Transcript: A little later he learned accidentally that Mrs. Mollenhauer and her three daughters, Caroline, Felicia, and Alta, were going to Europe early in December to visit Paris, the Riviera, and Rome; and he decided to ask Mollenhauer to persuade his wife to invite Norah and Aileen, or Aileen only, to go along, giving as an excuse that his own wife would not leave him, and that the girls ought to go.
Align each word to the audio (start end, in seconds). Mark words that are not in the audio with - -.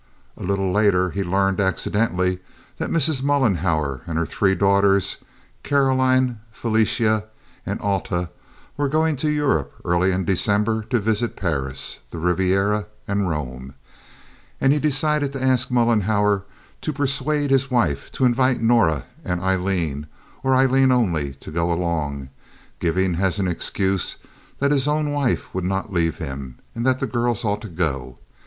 A 0.35 0.41
little 0.41 0.71
later 0.71 1.11
he 1.11 1.23
learned 1.23 1.59
accidentally 1.61 2.39
that 2.79 2.89
Mrs. 2.89 3.21
Mollenhauer 3.21 4.01
and 4.07 4.17
her 4.17 4.25
three 4.25 4.55
daughters, 4.55 5.17
Caroline, 5.61 6.39
Felicia, 6.51 7.25
and 7.67 7.79
Alta, 7.81 8.29
were 8.77 8.89
going 8.89 9.15
to 9.17 9.29
Europe 9.29 9.75
early 9.85 10.11
in 10.11 10.25
December 10.25 10.81
to 10.89 10.97
visit 10.99 11.35
Paris, 11.35 11.99
the 12.09 12.17
Riviera, 12.17 12.87
and 13.07 13.29
Rome; 13.29 13.75
and 14.59 14.73
he 14.73 14.79
decided 14.79 15.33
to 15.33 15.43
ask 15.43 15.69
Mollenhauer 15.69 16.45
to 16.81 16.91
persuade 16.91 17.51
his 17.51 17.69
wife 17.69 18.11
to 18.13 18.25
invite 18.25 18.59
Norah 18.59 19.03
and 19.23 19.39
Aileen, 19.39 20.07
or 20.41 20.55
Aileen 20.55 20.91
only, 20.91 21.33
to 21.35 21.51
go 21.51 21.71
along, 21.71 22.29
giving 22.79 23.17
as 23.17 23.37
an 23.37 23.47
excuse 23.47 24.15
that 24.57 24.71
his 24.71 24.87
own 24.87 25.11
wife 25.11 25.53
would 25.53 25.63
not 25.63 25.93
leave 25.93 26.17
him, 26.17 26.57
and 26.73 26.87
that 26.87 26.99
the 27.01 27.05
girls 27.05 27.45
ought 27.45 27.61
to 27.61 27.69
go. 27.69 28.17